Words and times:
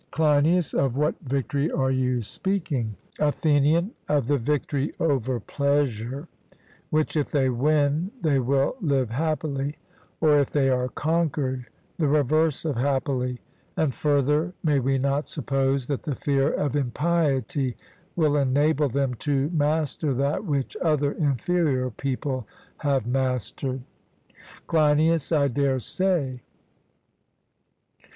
CLEINIAS: 0.09 0.73
Of 0.73 0.97
what 0.97 1.13
victory 1.21 1.69
are 1.71 1.91
you 1.91 2.23
speaking? 2.23 2.95
ATHENIAN: 3.19 3.91
Of 4.09 4.25
the 4.25 4.39
victory 4.39 4.95
over 4.99 5.39
pleasure, 5.39 6.27
which 6.89 7.15
if 7.15 7.29
they 7.29 7.51
win, 7.51 8.09
they 8.19 8.39
will 8.39 8.77
live 8.81 9.11
happily; 9.11 9.77
or 10.19 10.39
if 10.39 10.49
they 10.49 10.71
are 10.71 10.87
conquered, 10.87 11.67
the 11.99 12.07
reverse 12.07 12.65
of 12.65 12.77
happily. 12.77 13.41
And, 13.77 13.93
further, 13.93 14.53
may 14.63 14.79
we 14.79 14.97
not 14.97 15.27
suppose 15.27 15.85
that 15.85 16.01
the 16.01 16.15
fear 16.15 16.49
of 16.51 16.75
impiety 16.75 17.77
will 18.15 18.35
enable 18.37 18.89
them 18.89 19.13
to 19.19 19.51
master 19.51 20.15
that 20.15 20.43
which 20.43 20.75
other 20.81 21.11
inferior 21.11 21.91
people 21.91 22.47
have 22.77 23.05
mastered? 23.05 23.81
CLEINIAS: 24.65 25.31
I 25.31 25.47
dare 25.47 25.77
say. 25.77 26.41